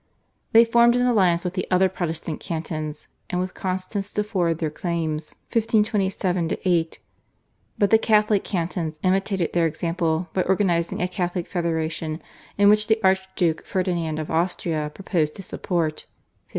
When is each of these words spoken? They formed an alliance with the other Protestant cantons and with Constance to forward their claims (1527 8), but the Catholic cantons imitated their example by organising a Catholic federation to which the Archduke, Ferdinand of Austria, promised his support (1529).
They 0.51 0.65
formed 0.65 0.95
an 0.95 1.05
alliance 1.05 1.45
with 1.45 1.53
the 1.53 1.67
other 1.69 1.87
Protestant 1.87 2.39
cantons 2.39 3.07
and 3.29 3.39
with 3.39 3.53
Constance 3.53 4.11
to 4.13 4.23
forward 4.23 4.57
their 4.57 4.71
claims 4.71 5.35
(1527 5.53 6.49
8), 6.65 6.99
but 7.77 7.91
the 7.91 7.99
Catholic 7.99 8.43
cantons 8.43 8.97
imitated 9.03 9.53
their 9.53 9.67
example 9.67 10.27
by 10.33 10.41
organising 10.41 11.03
a 11.03 11.07
Catholic 11.07 11.45
federation 11.45 12.19
to 12.57 12.65
which 12.65 12.87
the 12.87 12.99
Archduke, 13.03 13.63
Ferdinand 13.63 14.17
of 14.17 14.31
Austria, 14.31 14.91
promised 14.91 15.37
his 15.37 15.45
support 15.45 16.07
(1529). 16.07 16.49